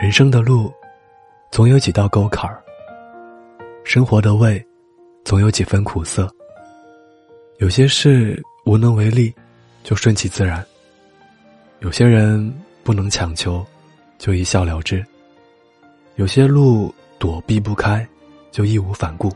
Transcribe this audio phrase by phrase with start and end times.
[0.00, 0.72] 人生的路，
[1.50, 2.56] 总有几道沟坎儿；
[3.82, 4.64] 生活的味，
[5.24, 6.32] 总有几分苦涩。
[7.58, 9.34] 有些事无能为力，
[9.82, 10.62] 就顺其自然；
[11.80, 13.66] 有些人不能强求，
[14.18, 15.02] 就一笑了之；
[16.14, 18.06] 有些路躲避不开，
[18.52, 19.28] 就义无反顾。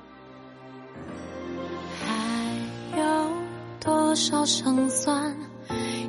[2.07, 3.31] 还有
[3.81, 5.37] 多少胜算？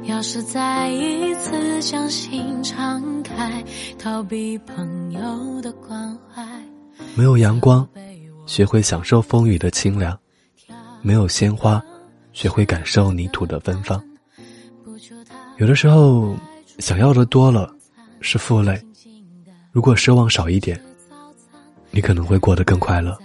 [0.03, 3.61] 要是再一次将心敞开，
[3.99, 6.41] 逃避朋友的关怀。
[7.13, 7.85] 没有阳光，
[8.45, 10.15] 学会享受风雨的清凉；
[11.01, 11.83] 没有鲜花，
[12.31, 14.01] 学会感受泥土的芬芳。
[15.57, 16.33] 有的时候，
[16.79, 17.69] 想要的多了
[18.21, 18.75] 是负累；
[19.73, 20.81] 如果奢望少一点，
[21.91, 23.17] 你可能会过得更快乐。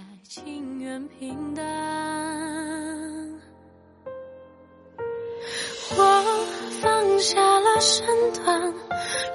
[5.97, 6.45] 我
[6.81, 8.73] 放下了身段，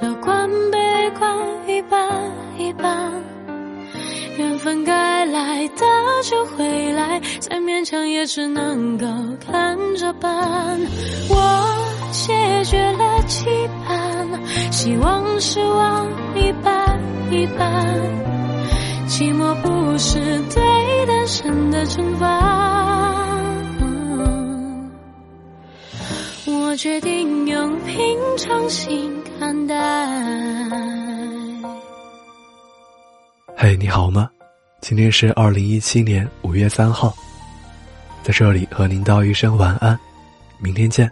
[0.01, 1.35] 乐观悲观
[1.67, 2.07] 一半
[2.59, 3.13] 一半，
[4.37, 5.87] 缘分该来的
[6.23, 9.07] 就会来，再勉强也只能够
[9.47, 10.79] 看着办。
[11.31, 11.77] 我
[12.13, 12.33] 谢
[12.65, 13.47] 绝了期
[13.87, 14.29] 盼，
[14.71, 17.87] 希望失望一半一半，
[19.09, 20.19] 寂寞不是
[20.55, 22.84] 对单身的惩罚。
[26.75, 29.09] 我决定用平常心
[29.39, 29.77] 看待。
[33.57, 34.29] 嘿，你好吗？
[34.81, 37.15] 今天是二零一七年五月三号，
[38.25, 39.97] 在这里和您道一声晚安，
[40.59, 41.09] 明天见。